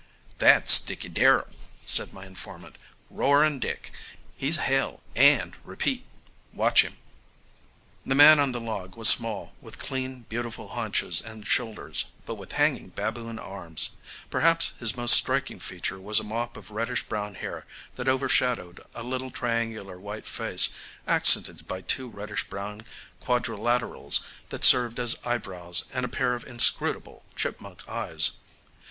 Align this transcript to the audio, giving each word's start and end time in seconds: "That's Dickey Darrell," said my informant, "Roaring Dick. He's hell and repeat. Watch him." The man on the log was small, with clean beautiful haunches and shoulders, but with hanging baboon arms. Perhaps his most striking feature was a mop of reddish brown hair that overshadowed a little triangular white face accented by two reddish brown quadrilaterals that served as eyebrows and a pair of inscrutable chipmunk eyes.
"That's 0.39 0.79
Dickey 0.79 1.09
Darrell," 1.09 1.45
said 1.85 2.11
my 2.11 2.25
informant, 2.25 2.79
"Roaring 3.11 3.59
Dick. 3.59 3.91
He's 4.35 4.57
hell 4.57 5.03
and 5.15 5.55
repeat. 5.63 6.05
Watch 6.53 6.81
him." 6.81 6.97
The 8.03 8.15
man 8.15 8.39
on 8.39 8.51
the 8.51 8.59
log 8.59 8.95
was 8.95 9.09
small, 9.09 9.53
with 9.61 9.77
clean 9.77 10.23
beautiful 10.27 10.69
haunches 10.69 11.21
and 11.21 11.45
shoulders, 11.45 12.05
but 12.25 12.33
with 12.33 12.53
hanging 12.53 12.89
baboon 12.89 13.37
arms. 13.37 13.91
Perhaps 14.31 14.73
his 14.79 14.97
most 14.97 15.13
striking 15.13 15.59
feature 15.59 15.99
was 15.99 16.19
a 16.19 16.23
mop 16.23 16.57
of 16.57 16.71
reddish 16.71 17.03
brown 17.03 17.35
hair 17.35 17.67
that 17.93 18.09
overshadowed 18.09 18.83
a 18.95 19.03
little 19.03 19.29
triangular 19.29 19.99
white 19.99 20.25
face 20.25 20.69
accented 21.05 21.67
by 21.67 21.81
two 21.81 22.07
reddish 22.09 22.45
brown 22.49 22.81
quadrilaterals 23.19 24.25
that 24.49 24.65
served 24.65 24.99
as 24.99 25.21
eyebrows 25.23 25.83
and 25.93 26.05
a 26.05 26.09
pair 26.09 26.33
of 26.33 26.43
inscrutable 26.47 27.23
chipmunk 27.35 27.87
eyes. 27.87 28.31